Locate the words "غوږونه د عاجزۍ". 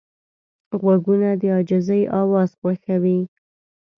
0.79-2.01